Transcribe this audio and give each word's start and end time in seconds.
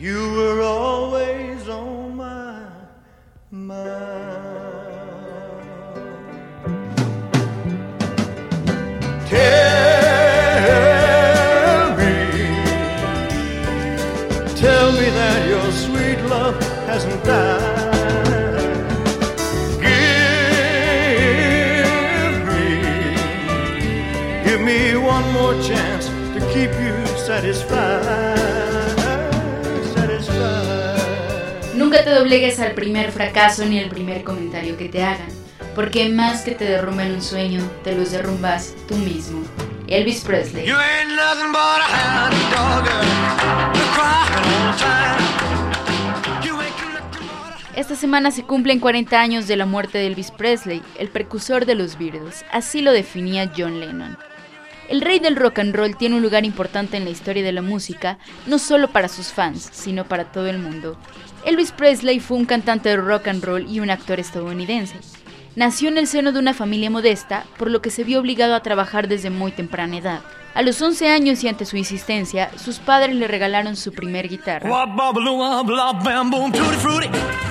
You 0.00 0.32
were 0.32 0.62
always 0.62 1.68
on 1.68 2.16
my 2.16 2.64
mind. 3.50 3.76
Tell 9.28 9.44
me, 11.98 12.14
tell 14.56 14.92
me 14.92 15.10
that 15.18 15.46
your 15.46 15.70
sweet 15.70 16.18
love 16.30 16.56
hasn't 16.86 17.22
died. 17.22 18.88
Give 19.84 19.92
me, 22.48 22.70
give 24.48 24.62
me 24.62 24.96
one 24.96 25.30
more 25.34 25.52
chance 25.62 26.06
to 26.08 26.40
keep 26.54 26.72
you 26.80 26.96
satisfied. 27.18 28.49
Nunca 32.00 32.12
te 32.12 32.18
doblegues 32.18 32.58
al 32.60 32.72
primer 32.72 33.12
fracaso 33.12 33.66
ni 33.66 33.78
al 33.78 33.90
primer 33.90 34.24
comentario 34.24 34.78
que 34.78 34.88
te 34.88 35.02
hagan, 35.04 35.28
porque 35.74 36.08
más 36.08 36.40
que 36.40 36.52
te 36.52 36.64
derrumben 36.64 37.12
un 37.12 37.20
sueño, 37.20 37.60
te 37.84 37.94
los 37.94 38.10
derrumbas 38.10 38.72
tú 38.88 38.94
mismo. 38.94 39.42
Elvis 39.86 40.22
Presley. 40.22 40.64
Esta 47.76 47.96
semana 47.96 48.30
se 48.30 48.44
cumplen 48.44 48.80
40 48.80 49.20
años 49.20 49.46
de 49.46 49.56
la 49.56 49.66
muerte 49.66 49.98
de 49.98 50.06
Elvis 50.06 50.30
Presley, 50.30 50.82
el 50.98 51.10
precursor 51.10 51.66
de 51.66 51.74
los 51.74 51.98
Beatles, 51.98 52.46
así 52.50 52.80
lo 52.80 52.92
definía 52.92 53.52
John 53.54 53.78
Lennon. 53.78 54.16
El 54.90 55.02
rey 55.02 55.20
del 55.20 55.36
rock 55.36 55.60
and 55.60 55.72
roll 55.72 55.96
tiene 55.96 56.16
un 56.16 56.22
lugar 56.22 56.44
importante 56.44 56.96
en 56.96 57.04
la 57.04 57.10
historia 57.10 57.44
de 57.44 57.52
la 57.52 57.62
música, 57.62 58.18
no 58.46 58.58
solo 58.58 58.88
para 58.88 59.06
sus 59.06 59.28
fans, 59.28 59.68
sino 59.70 60.04
para 60.04 60.32
todo 60.32 60.48
el 60.48 60.58
mundo. 60.58 60.96
Elvis 61.44 61.70
Presley 61.70 62.18
fue 62.18 62.36
un 62.36 62.44
cantante 62.44 62.88
de 62.88 62.96
rock 62.96 63.28
and 63.28 63.44
roll 63.44 63.70
y 63.70 63.78
un 63.78 63.88
actor 63.88 64.18
estadounidense. 64.18 64.96
Nació 65.54 65.90
en 65.90 65.98
el 65.98 66.08
seno 66.08 66.32
de 66.32 66.40
una 66.40 66.54
familia 66.54 66.90
modesta, 66.90 67.44
por 67.56 67.70
lo 67.70 67.80
que 67.80 67.90
se 67.90 68.02
vio 68.02 68.18
obligado 68.18 68.56
a 68.56 68.64
trabajar 68.64 69.06
desde 69.06 69.30
muy 69.30 69.52
temprana 69.52 69.96
edad. 69.96 70.20
A 70.54 70.62
los 70.62 70.82
11 70.82 71.08
años 71.08 71.44
y 71.44 71.48
ante 71.48 71.66
su 71.66 71.76
insistencia, 71.76 72.50
sus 72.58 72.80
padres 72.80 73.14
le 73.14 73.28
regalaron 73.28 73.76
su 73.76 73.92
primer 73.92 74.28
guitarra. 74.28 74.68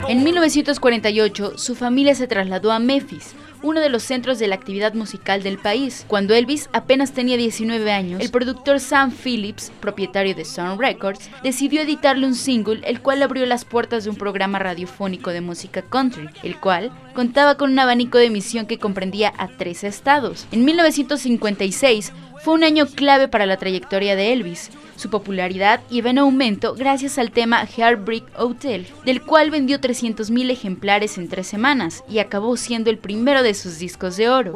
En 0.09 0.23
1948, 0.25 1.58
su 1.58 1.75
familia 1.75 2.16
se 2.16 2.28
trasladó 2.28 2.73
a 2.73 2.80
Memphis, 2.80 3.33
uno 3.61 3.81
de 3.81 3.89
los 3.89 4.03
centros 4.03 4.39
de 4.39 4.47
la 4.47 4.55
actividad 4.55 4.93
musical 4.93 5.43
del 5.43 5.57
país. 5.57 6.05
Cuando 6.07 6.33
Elvis 6.33 6.69
apenas 6.73 7.13
tenía 7.13 7.38
19 7.38 7.91
años, 7.91 8.21
el 8.21 8.31
productor 8.31 8.79
Sam 8.79 9.11
Phillips, 9.11 9.71
propietario 9.79 10.35
de 10.35 10.45
Sun 10.45 10.79
Records, 10.79 11.29
decidió 11.43 11.81
editarle 11.81 12.25
un 12.25 12.35
single, 12.35 12.81
el 12.83 13.01
cual 13.01 13.21
abrió 13.21 13.45
las 13.45 13.66
puertas 13.66 14.03
de 14.03 14.09
un 14.09 14.16
programa 14.16 14.59
radiofónico 14.59 15.31
de 15.31 15.41
música 15.41 15.81
country, 15.81 16.29
el 16.43 16.59
cual 16.59 16.91
contaba 17.13 17.55
con 17.55 17.71
un 17.71 17.79
abanico 17.79 18.17
de 18.17 18.25
emisión 18.25 18.65
que 18.65 18.79
comprendía 18.79 19.33
a 19.38 19.47
tres 19.47 19.83
estados. 19.83 20.47
En 20.52 20.65
1956, 20.65 22.11
fue 22.41 22.53
un 22.53 22.63
año 22.63 22.85
clave 22.88 23.27
para 23.27 23.45
la 23.45 23.57
trayectoria 23.57 24.16
de 24.16 24.31
Elvis. 24.31 24.71
Su 24.95 25.09
popularidad 25.09 25.81
iba 25.89 26.09
en 26.09 26.19
aumento 26.19 26.73
gracias 26.73 27.17
al 27.17 27.31
tema 27.31 27.66
Heartbreak 27.66 28.23
Hotel, 28.38 28.88
del 29.05 29.21
cual 29.21 29.51
vendió 29.51 29.79
300.000 29.79 30.49
ejemplares 30.51 31.17
en 31.17 31.27
tres 31.27 31.47
semanas 31.47 32.03
y 32.09 32.19
acabó 32.19 32.55
siendo 32.57 32.89
el 32.89 32.97
primero 32.97 33.44
de 33.44 33.53
sus 33.53 33.79
discos 33.79 34.17
de 34.17 34.29
oro. 34.29 34.53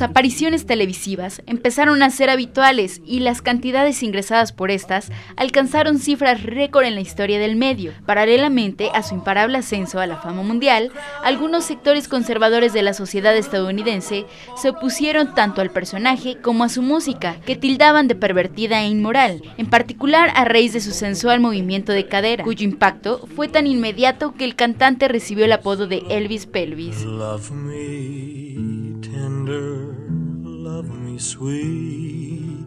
Sus 0.00 0.08
apariciones 0.08 0.64
televisivas 0.64 1.42
empezaron 1.44 2.02
a 2.02 2.08
ser 2.08 2.30
habituales 2.30 3.02
y 3.04 3.20
las 3.20 3.42
cantidades 3.42 4.02
ingresadas 4.02 4.50
por 4.50 4.70
estas 4.70 5.12
alcanzaron 5.36 5.98
cifras 5.98 6.42
récord 6.42 6.86
en 6.86 6.94
la 6.94 7.02
historia 7.02 7.38
del 7.38 7.54
medio. 7.54 7.92
Paralelamente 8.06 8.88
a 8.94 9.02
su 9.02 9.14
imparable 9.14 9.58
ascenso 9.58 10.00
a 10.00 10.06
la 10.06 10.16
fama 10.16 10.42
mundial, 10.42 10.90
algunos 11.22 11.66
sectores 11.66 12.08
conservadores 12.08 12.72
de 12.72 12.80
la 12.80 12.94
sociedad 12.94 13.36
estadounidense 13.36 14.24
se 14.56 14.70
opusieron 14.70 15.34
tanto 15.34 15.60
al 15.60 15.68
personaje 15.68 16.38
como 16.40 16.64
a 16.64 16.70
su 16.70 16.80
música, 16.80 17.36
que 17.44 17.56
tildaban 17.56 18.08
de 18.08 18.14
pervertida 18.14 18.80
e 18.80 18.88
inmoral, 18.88 19.42
en 19.58 19.68
particular 19.68 20.32
a 20.34 20.46
raíz 20.46 20.72
de 20.72 20.80
su 20.80 20.92
sensual 20.92 21.40
movimiento 21.40 21.92
de 21.92 22.06
cadera, 22.06 22.44
cuyo 22.44 22.64
impacto 22.64 23.28
fue 23.36 23.48
tan 23.48 23.66
inmediato 23.66 24.32
que 24.32 24.46
el 24.46 24.56
cantante 24.56 25.08
recibió 25.08 25.44
el 25.44 25.52
apodo 25.52 25.86
de 25.86 26.02
Elvis 26.08 26.46
Pelvis. 26.46 27.04
Tender, 29.20 29.94
love 30.42 30.88
me 30.88 31.18
sweet, 31.18 32.64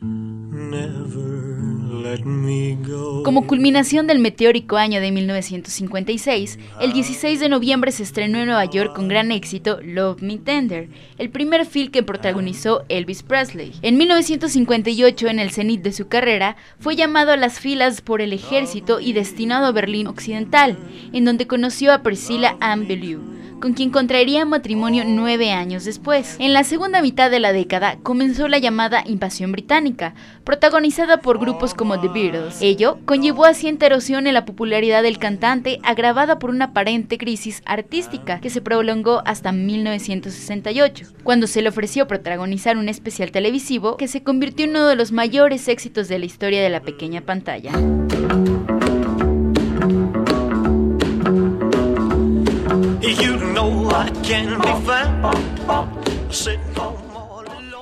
never 0.00 1.62
let 2.02 2.24
me 2.24 2.76
go. 2.84 3.22
Como 3.22 3.46
culminación 3.46 4.08
del 4.08 4.18
meteórico 4.18 4.76
año 4.76 5.00
de 5.00 5.12
1956, 5.12 6.58
el 6.80 6.92
16 6.92 7.38
de 7.38 7.48
noviembre 7.48 7.92
se 7.92 8.02
estrenó 8.02 8.38
en 8.38 8.46
Nueva 8.46 8.64
York 8.64 8.96
con 8.96 9.06
gran 9.06 9.30
éxito 9.30 9.78
Love 9.80 10.22
Me 10.22 10.38
Tender, 10.38 10.88
el 11.18 11.30
primer 11.30 11.66
film 11.66 11.92
que 11.92 12.02
protagonizó 12.02 12.82
Elvis 12.88 13.22
Presley. 13.22 13.72
En 13.82 13.96
1958, 13.96 15.28
en 15.28 15.38
el 15.38 15.52
cenit 15.52 15.82
de 15.82 15.92
su 15.92 16.08
carrera, 16.08 16.56
fue 16.80 16.96
llamado 16.96 17.30
a 17.30 17.36
las 17.36 17.60
filas 17.60 18.00
por 18.00 18.22
el 18.22 18.32
ejército 18.32 18.98
y 18.98 19.12
destinado 19.12 19.66
a 19.66 19.72
Berlín 19.72 20.08
Occidental, 20.08 20.76
en 21.12 21.24
donde 21.24 21.46
conoció 21.46 21.92
a 21.92 22.02
Priscilla 22.02 22.56
Ann 22.58 22.88
Beaulieu 22.88 23.41
con 23.62 23.74
quien 23.74 23.90
contraería 23.90 24.44
matrimonio 24.44 25.04
nueve 25.06 25.52
años 25.52 25.84
después. 25.84 26.34
En 26.40 26.52
la 26.52 26.64
segunda 26.64 27.00
mitad 27.00 27.30
de 27.30 27.38
la 27.38 27.52
década 27.52 27.96
comenzó 28.02 28.48
la 28.48 28.58
llamada 28.58 29.04
invasión 29.06 29.52
británica, 29.52 30.14
protagonizada 30.42 31.18
por 31.18 31.38
grupos 31.38 31.72
como 31.72 32.00
The 32.00 32.08
Beatles. 32.08 32.60
Ello 32.60 32.98
conllevó 33.04 33.44
a 33.44 33.54
cierta 33.54 33.86
erosión 33.86 34.26
en 34.26 34.34
la 34.34 34.44
popularidad 34.44 35.04
del 35.04 35.18
cantante, 35.18 35.78
agravada 35.84 36.40
por 36.40 36.50
una 36.50 36.66
aparente 36.66 37.18
crisis 37.18 37.62
artística 37.64 38.40
que 38.40 38.50
se 38.50 38.60
prolongó 38.60 39.22
hasta 39.26 39.52
1968, 39.52 41.06
cuando 41.22 41.46
se 41.46 41.62
le 41.62 41.68
ofreció 41.68 42.08
protagonizar 42.08 42.76
un 42.76 42.88
especial 42.88 43.30
televisivo 43.30 43.96
que 43.96 44.08
se 44.08 44.24
convirtió 44.24 44.64
en 44.64 44.72
uno 44.72 44.88
de 44.88 44.96
los 44.96 45.12
mayores 45.12 45.68
éxitos 45.68 46.08
de 46.08 46.18
la 46.18 46.26
historia 46.26 46.60
de 46.64 46.70
la 46.70 46.80
pequeña 46.80 47.20
pantalla. 47.20 47.70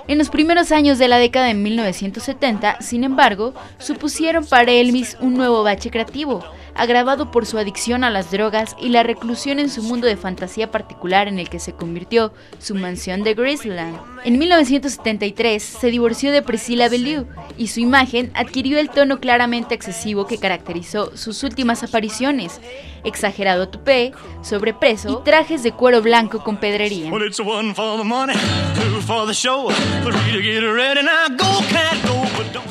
En 0.09 0.19
los 0.19 0.29
primeros 0.29 0.73
años 0.73 0.99
de 0.99 1.09
la 1.09 1.19
década 1.19 1.47
de 1.47 1.55
1970, 1.55 2.81
sin 2.81 3.05
embargo, 3.05 3.55
supusieron 3.79 4.45
para 4.45 4.73
Elvis 4.73 5.17
un 5.21 5.35
nuevo 5.35 5.63
bache 5.63 5.91
creativo, 5.91 6.45
agravado 6.75 7.31
por 7.31 7.47
su 7.47 7.59
adicción 7.59 8.05
a 8.05 8.11
las 8.11 8.31
drogas 8.31 8.77
y 8.81 8.89
la 8.89 9.03
reclusión 9.03 9.59
en 9.59 9.71
su 9.71 9.83
mundo 9.83 10.07
de 10.07 10.17
fantasía 10.17 10.71
particular 10.71 11.29
en 11.29 11.39
el 11.39 11.49
que 11.49 11.61
se 11.61 11.73
convirtió 11.73 12.33
su 12.59 12.75
mansión 12.75 13.23
de 13.23 13.35
Graceland. 13.35 13.99
En 14.25 14.39
1973 14.39 15.63
se 15.63 15.91
divorció 15.91 16.33
de 16.33 16.43
Priscilla 16.43 16.89
Beaulieu 16.89 17.27
y 17.57 17.69
su 17.69 17.81
imagen 17.81 18.31
adquirió 18.35 18.79
el 18.79 18.91
tono 18.91 19.21
claramente 19.21 19.75
excesivo 19.75 20.27
que 20.27 20.39
caracterizó 20.39 21.17
sus 21.17 21.43
últimas 21.43 21.83
apariciones, 21.83 22.61
exagerado 23.05 23.69
tupé, 23.69 24.13
sobrepeso 24.43 25.21
y 25.21 25.25
trajes 25.25 25.63
de 25.63 25.73
cuero 25.73 26.03
blanco 26.03 26.43
con 26.45 26.59
pedrería. 26.59 27.11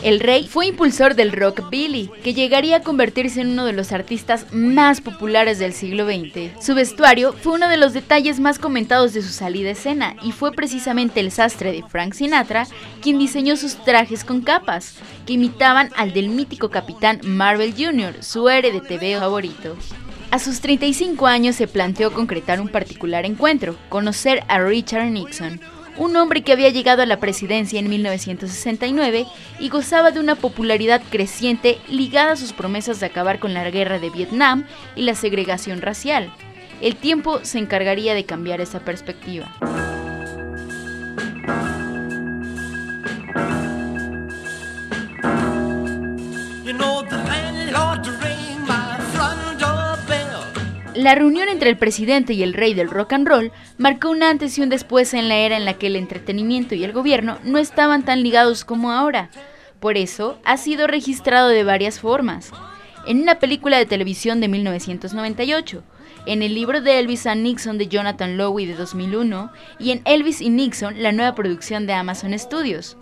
El 0.09 0.19
rey 0.21 0.47
fue 0.47 0.65
impulsor 0.65 1.13
del 1.13 1.31
rockabilly, 1.31 2.09
que 2.23 2.33
llegaría 2.33 2.77
a 2.77 2.81
convertirse 2.81 3.41
en 3.41 3.49
uno 3.49 3.65
de 3.65 3.73
los 3.73 3.91
artistas 3.91 4.47
más 4.51 5.01
populares 5.01 5.59
del 5.59 5.71
siglo 5.71 6.07
XX. 6.07 6.59
Su 6.59 6.73
vestuario 6.73 7.31
fue 7.31 7.53
uno 7.53 7.69
de 7.69 7.77
los 7.77 7.93
detalles 7.93 8.39
más 8.39 8.57
comentados 8.57 9.13
de 9.13 9.21
su 9.21 9.29
salida 9.29 9.69
a 9.69 9.73
escena 9.73 10.15
y 10.23 10.31
fue 10.31 10.51
precisamente 10.51 11.19
el 11.19 11.29
sastre 11.29 11.71
de 11.71 11.83
Frank 11.83 12.15
Sinatra 12.15 12.65
quien 13.03 13.19
diseñó 13.19 13.55
sus 13.55 13.75
trajes 13.85 14.23
con 14.23 14.41
capas, 14.41 14.95
que 15.27 15.33
imitaban 15.33 15.91
al 15.95 16.11
del 16.11 16.29
mítico 16.29 16.71
capitán 16.71 17.19
Marvel 17.21 17.75
Jr., 17.77 18.23
su 18.23 18.49
héroe 18.49 18.71
de 18.71 18.81
TV 18.81 19.15
favorito. 19.19 19.77
A 20.31 20.39
sus 20.39 20.59
35 20.59 21.27
años 21.27 21.55
se 21.55 21.67
planteó 21.67 22.11
concretar 22.11 22.59
un 22.59 22.69
particular 22.69 23.27
encuentro, 23.27 23.75
conocer 23.89 24.43
a 24.47 24.59
Richard 24.59 25.11
Nixon, 25.11 25.61
un 25.97 26.15
hombre 26.15 26.41
que 26.41 26.51
había 26.51 26.69
llegado 26.69 27.01
a 27.01 27.05
la 27.05 27.19
presidencia 27.19 27.79
en 27.79 27.89
1969 27.89 29.25
y 29.59 29.69
gozaba 29.69 30.11
de 30.11 30.19
una 30.19 30.35
popularidad 30.35 31.01
creciente 31.09 31.79
ligada 31.87 32.33
a 32.33 32.37
sus 32.37 32.53
promesas 32.53 32.99
de 32.99 33.07
acabar 33.07 33.39
con 33.39 33.53
la 33.53 33.69
guerra 33.69 33.99
de 33.99 34.09
Vietnam 34.09 34.65
y 34.95 35.03
la 35.03 35.15
segregación 35.15 35.81
racial. 35.81 36.31
El 36.81 36.95
tiempo 36.95 37.39
se 37.43 37.59
encargaría 37.59 38.13
de 38.13 38.25
cambiar 38.25 38.61
esa 38.61 38.79
perspectiva. 38.79 39.53
La 50.99 51.15
reunión 51.15 51.47
entre 51.47 51.69
el 51.69 51.77
presidente 51.77 52.33
y 52.33 52.43
el 52.43 52.53
rey 52.53 52.73
del 52.73 52.89
rock 52.89 53.13
and 53.13 53.25
roll 53.25 53.53
marcó 53.77 54.09
un 54.09 54.21
antes 54.21 54.57
y 54.57 54.61
un 54.61 54.67
después 54.67 55.13
en 55.13 55.29
la 55.29 55.37
era 55.37 55.55
en 55.55 55.63
la 55.63 55.75
que 55.75 55.87
el 55.87 55.95
entretenimiento 55.95 56.75
y 56.75 56.83
el 56.83 56.91
gobierno 56.91 57.37
no 57.45 57.57
estaban 57.57 58.03
tan 58.03 58.21
ligados 58.21 58.65
como 58.65 58.91
ahora. 58.91 59.29
Por 59.79 59.95
eso, 59.95 60.37
ha 60.43 60.57
sido 60.57 60.87
registrado 60.87 61.47
de 61.47 61.63
varias 61.63 62.01
formas. 62.01 62.51
En 63.07 63.21
una 63.21 63.39
película 63.39 63.77
de 63.77 63.85
televisión 63.85 64.41
de 64.41 64.49
1998, 64.49 65.83
en 66.25 66.43
el 66.43 66.53
libro 66.53 66.81
de 66.81 66.99
Elvis 66.99 67.27
and 67.27 67.43
Nixon 67.43 67.77
de 67.77 67.87
Jonathan 67.87 68.35
Lowy 68.35 68.65
de 68.65 68.75
2001 68.75 69.53
y 69.79 69.91
en 69.91 70.01
Elvis 70.03 70.41
y 70.41 70.49
Nixon, 70.49 71.01
la 71.01 71.13
nueva 71.13 71.33
producción 71.33 71.87
de 71.87 71.93
Amazon 71.93 72.37
Studios. 72.37 72.97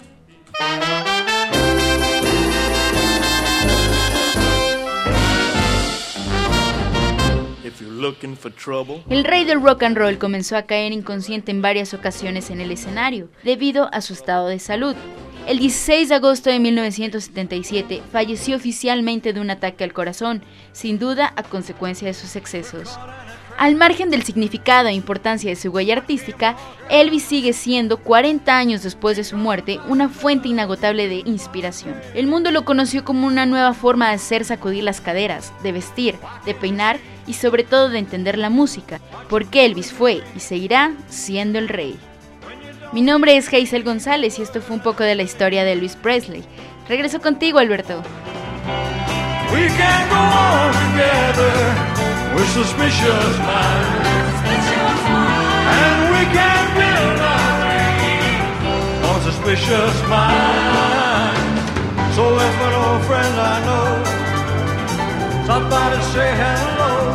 El 9.10 9.24
rey 9.24 9.46
del 9.46 9.62
rock 9.62 9.84
and 9.84 9.98
roll 9.98 10.18
comenzó 10.18 10.58
a 10.58 10.64
caer 10.64 10.92
inconsciente 10.92 11.52
en 11.52 11.62
varias 11.62 11.94
ocasiones 11.94 12.50
en 12.50 12.62
el 12.62 12.72
escenario, 12.72 13.30
debido 13.44 13.90
a 13.94 14.02
su 14.02 14.14
estado 14.14 14.48
de 14.48 14.60
salud. 14.60 14.96
El 15.48 15.60
16 15.60 16.10
de 16.10 16.16
agosto 16.16 16.50
de 16.50 16.60
1977 16.60 18.02
falleció 18.12 18.58
oficialmente 18.58 19.32
de 19.32 19.40
un 19.40 19.50
ataque 19.50 19.86
al 19.86 19.94
corazón, 19.94 20.44
sin 20.74 21.00
duda 21.00 21.32
a 21.38 21.44
consecuencia 21.44 22.08
de 22.08 22.14
sus 22.14 22.36
excesos. 22.36 23.00
Al 23.58 23.76
margen 23.76 24.12
del 24.12 24.22
significado 24.22 24.88
e 24.88 24.94
importancia 24.94 25.50
de 25.50 25.56
su 25.56 25.70
huella 25.70 25.96
artística, 25.96 26.56
Elvis 26.90 27.24
sigue 27.24 27.54
siendo, 27.54 27.98
40 27.98 28.56
años 28.56 28.84
después 28.84 29.18
de 29.18 29.24
su 29.24 29.36
muerte, 29.36 29.80
una 29.88 30.10
fuente 30.10 30.48
inagotable 30.48 31.08
de 31.08 31.24
inspiración. 31.26 31.96
El 32.14 32.28
mundo 32.28 32.52
lo 32.52 32.66
conoció 32.66 33.04
como 33.04 33.26
una 33.26 33.48
nueva 33.48 33.74
forma 33.74 34.10
de 34.10 34.16
hacer 34.16 34.46
sacudir 34.46 34.84
las 34.84 35.02
caderas, 35.02 35.54
de 35.64 35.72
vestir, 35.72 36.16
de 36.46 36.54
peinar 36.54 37.00
y 37.28 37.34
sobre 37.34 37.64
todo 37.64 37.90
de 37.90 38.00
entender 38.00 38.38
la 38.38 38.50
música, 38.50 39.00
porque 39.30 39.66
Elvis 39.66 39.92
fue 39.92 40.24
y 40.36 40.40
seguirá 40.40 40.94
siendo 41.10 41.60
el 41.60 41.68
rey. 41.68 42.00
Mi 42.94 43.02
nombre 43.02 43.36
es 43.36 43.54
Hazel 43.54 43.84
González 43.84 44.40
y 44.40 44.42
esto 44.42 44.62
fue 44.62 44.78
un 44.78 44.82
poco 44.82 45.04
de 45.04 45.16
la 45.16 45.24
historia 45.24 45.64
de 45.64 45.74
Elvis 45.74 45.96
Presley. 45.96 46.44
Regreso 46.88 47.20
contigo, 47.20 47.60
Alberto. 47.60 48.02
with 52.38 52.50
suspicious 52.50 53.38
minds. 53.50 54.38
And 55.78 55.98
we 56.14 56.24
can 56.38 56.64
build 56.78 57.20
our 57.34 57.52
reign 57.66 58.42
on 59.10 59.18
suspicious 59.30 59.96
minds. 60.08 61.66
So 62.16 62.24
if 62.48 62.56
an 62.68 62.74
old 62.84 63.02
friend 63.10 63.34
I 63.40 63.58
know 63.66 64.18
to 65.48 66.02
say 66.14 66.30
hello, 66.44 67.07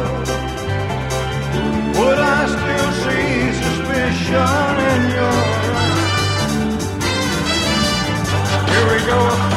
would 2.04 2.18
I 2.18 2.46
still 2.46 2.92
see 3.02 3.52
suspicion 3.62 4.74
in 4.92 5.02
your 5.14 5.32
eyes? 5.70 6.82
Here 8.70 8.86
we 8.90 8.98
go. 9.06 9.51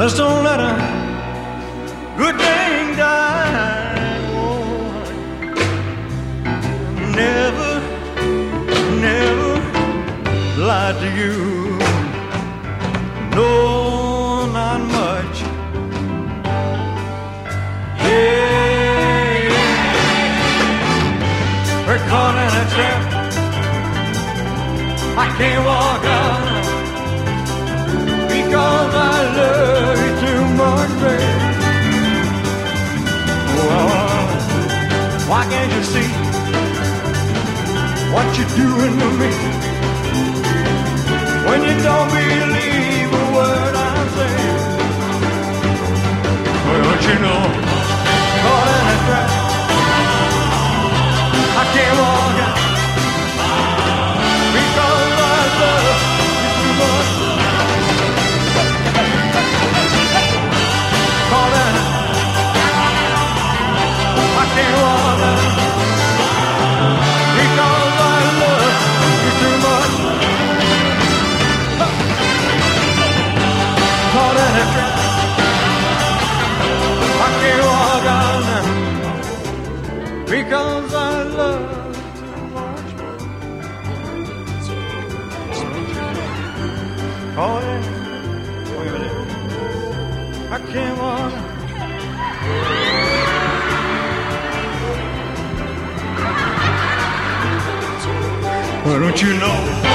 Let's 0.00 0.16
don't 0.16 0.42
let 0.42 0.58
a 0.58 0.72
good 2.16 2.34
thing 2.36 2.96
die. 2.96 4.18
Oh, 4.32 5.04
never, 7.14 7.80
never 8.98 9.60
lie 10.58 10.92
to 10.98 11.16
you. 11.18 11.59
Why 35.40 35.48
can't 35.48 35.72
you 35.72 35.82
see 35.82 36.10
what 38.12 38.26
you're 38.36 38.54
doing 38.60 38.94
to 39.00 39.08
me 39.20 39.30
when 41.46 41.60
you 41.68 41.76
don't 41.82 42.08
believe? 42.12 43.12
A 43.20 43.24
word 43.34 43.74
I'm 43.74 44.08
don't 46.84 47.04
you 47.08 47.18
know, 47.24 47.42
caught 48.42 48.68
in 48.76 48.86
a 48.94 49.06
trap. 49.06 49.39
Pokemon. 90.70 91.32
Why 98.84 98.98
don't 98.98 99.22
you 99.22 99.34
know? 99.34 99.89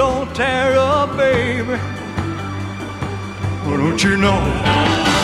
Don't 0.00 0.34
tear 0.34 0.78
up, 0.78 1.14
baby. 1.14 1.78
Well, 3.66 3.76
don't 3.76 4.02
you 4.02 4.16
know? 4.16 5.19